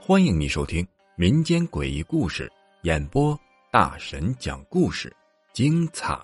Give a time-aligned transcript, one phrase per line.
[0.00, 2.48] 欢迎你收听民间诡异故事
[2.82, 3.36] 演播，
[3.72, 5.12] 大神讲故事，
[5.52, 6.16] 精彩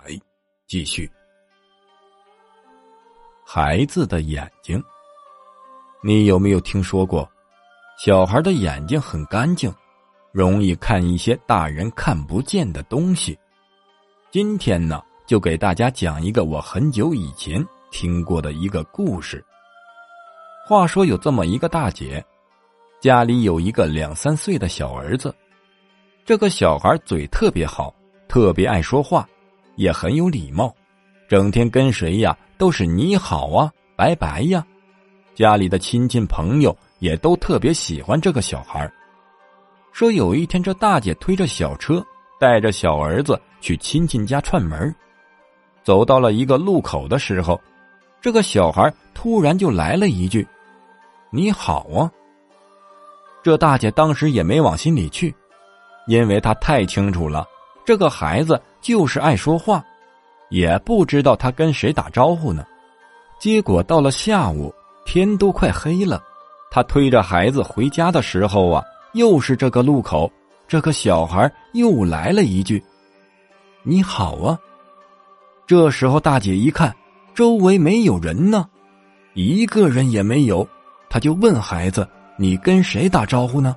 [0.67, 1.11] 继续。
[3.45, 4.81] 孩子的眼睛，
[6.01, 7.29] 你有没有听说过？
[7.97, 9.69] 小孩的眼睛很干净，
[10.31, 13.37] 容易看一些大人看不见的东西。
[14.31, 17.61] 今天呢，就给大家讲一个我很久以前
[17.93, 19.45] 听过的一个故事。
[20.67, 22.25] 话说有这么一个大姐。
[22.99, 25.33] 家里有一个两三岁的小儿子，
[26.25, 27.93] 这个小孩嘴特别好，
[28.29, 29.27] 特别爱说话，
[29.75, 30.73] 也很有礼貌，
[31.27, 34.65] 整天跟谁呀都是你好啊，拜拜呀。
[35.35, 38.91] 家里的亲戚朋友也都特别喜欢这个小孩。
[39.91, 42.03] 说有一天，这大姐推着小车，
[42.39, 44.95] 带着小儿子去亲戚家串门，
[45.83, 47.59] 走到了一个路口的时候，
[48.23, 50.47] 这个小孩突然就来了一句
[51.29, 52.09] ：“你好啊。”
[53.43, 55.35] 这大姐当时也没往心里去，
[56.07, 57.45] 因为她太清楚了，
[57.83, 59.83] 这个孩子就是爱说话，
[60.49, 62.65] 也不知道他跟谁打招呼呢。
[63.39, 64.73] 结果到了下午，
[65.05, 66.23] 天都快黑了，
[66.71, 68.81] 他推着孩子回家的时候啊，
[69.15, 70.31] 又是这个路口，
[70.65, 72.81] 这个小孩又来了一句
[73.83, 74.57] ：“你好啊。”
[75.67, 76.95] 这时候大姐一看
[77.33, 78.69] 周围没有人呢，
[79.33, 80.67] 一个人也没有，
[81.09, 82.07] 他就问孩子。
[82.35, 83.75] 你跟谁打招呼呢？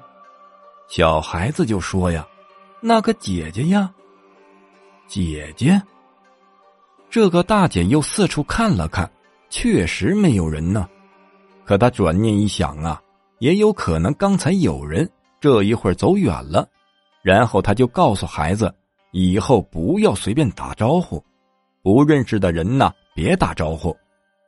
[0.88, 2.26] 小孩子就说呀
[2.80, 3.92] ：“那个姐姐呀，
[5.06, 5.80] 姐姐。”
[7.10, 9.10] 这个大姐又四处看了看，
[9.50, 10.88] 确实没有人呢。
[11.64, 13.00] 可她转念一想啊，
[13.38, 16.66] 也有可能刚才有人，这一会儿走远了。
[17.22, 18.72] 然后他就告诉孩子
[19.12, 21.22] ：“以后不要随便打招呼，
[21.82, 23.96] 不认识的人呐，别打招呼。”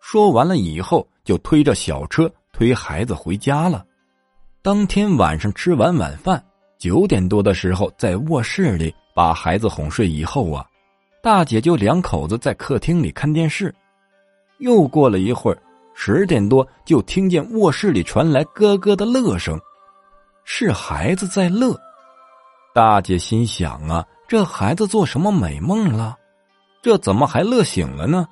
[0.01, 3.85] 说完了以后，就推着小车推孩子回家了。
[4.63, 6.43] 当天晚上吃完晚饭，
[6.79, 10.65] 九点多的时候，在卧室里把孩子哄睡以后啊，
[11.23, 13.75] 大姐就两口子在客厅里看电视。
[14.59, 15.59] 又过了一会儿，
[15.95, 19.59] 十点多就听见卧室里传来咯咯的乐声，
[20.45, 21.77] 是孩子在乐。
[22.73, 26.17] 大姐心想啊，这孩子做什么美梦了？
[26.81, 28.27] 这怎么还乐醒了呢？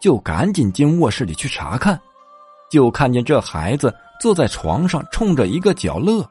[0.00, 2.00] 就赶紧进卧室里去查看，
[2.70, 3.94] 就看见这孩子。
[4.20, 6.28] 坐在床上，冲着一个角乐，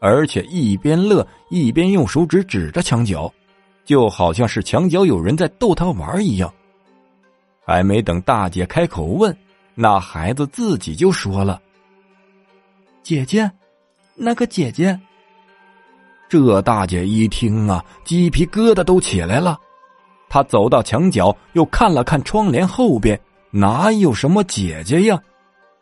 [0.00, 3.32] 而且一边乐一边用手指指着墙角，
[3.84, 6.52] 就好像是墙角有人在逗他玩一样。
[7.64, 9.32] 还没等大姐开口问，
[9.76, 11.62] 那孩子自己就说了
[13.04, 13.48] ：“姐姐，
[14.16, 14.98] 那个姐姐。”
[16.28, 19.56] 这大姐一听啊，鸡皮疙瘩都起来了。
[20.32, 23.20] 他走到墙角，又看了看窗帘后边，
[23.50, 25.20] 哪有什么姐姐呀？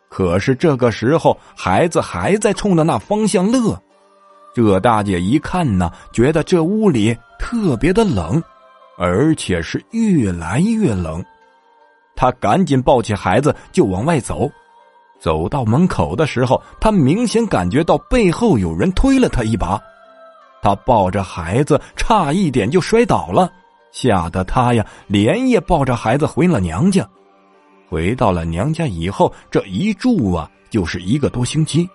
[0.08, 3.80] 可是这个时候，孩子还在冲着那方向乐。
[4.52, 8.42] 这大姐一看呢，觉得这屋里特别的冷，
[8.98, 11.24] 而且是越来越冷。
[12.16, 14.50] 她赶紧抱起孩子就往外走。
[15.20, 19.80] 走到门口的时候，她明显感觉到背后有人推了她一把。
[20.60, 23.48] 她抱着孩子，差一点就摔倒了，
[23.92, 27.08] 吓得她呀连夜抱着孩子回了娘家。
[27.88, 31.88] 回到了娘家以后，这一住啊就是一个多星期。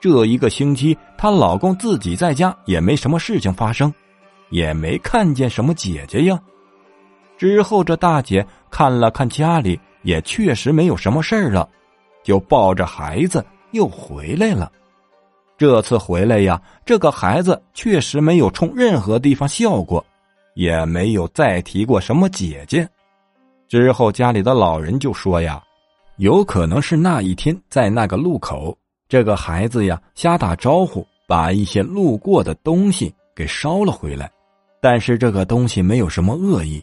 [0.00, 3.92] 这一个星期，她老公自己在家也没什么事情发生，
[4.50, 6.36] 也没看见什么姐姐呀。
[7.38, 11.68] 之后，这大姐看了看家里，也确实没有什么事儿了，
[12.24, 14.70] 就抱着孩子又回来了。
[15.56, 20.04] 这次回来呀，这个孩子确实没有冲任何地方笑过，
[20.54, 22.88] 也没有再提过什么姐姐。
[23.68, 25.62] 之后，家里的老人就说呀
[26.18, 28.76] ：“有可能是那一天在那个路口，
[29.08, 34.30] 这个孩子呀瞎打招呼，把一些路过的东西给烧了回来。
[34.80, 36.82] 但是这个东西没有什么恶意，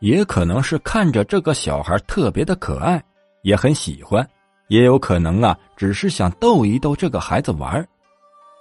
[0.00, 3.02] 也可能是看着这个小孩特别的可爱，
[3.42, 4.28] 也很喜欢，
[4.68, 7.86] 也有可能啊，只是想逗一逗这个孩子玩。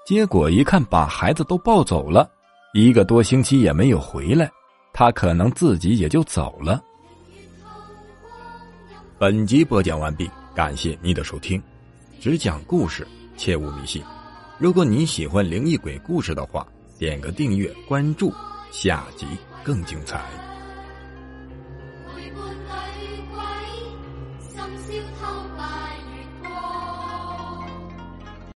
[0.06, 2.30] 结果一看，把孩子都抱走了，
[2.74, 4.50] 一个多星期也没有回来，
[4.94, 6.81] 他可能自己也就走了。”
[9.18, 11.62] 本集播讲完毕，感谢你的收听。
[12.21, 14.04] 只讲故事，切勿迷信。
[14.57, 16.68] 如果你喜欢灵异鬼故事的话，
[16.98, 18.33] 点个订阅关注，
[18.72, 19.25] 下集
[19.63, 20.49] 更精彩。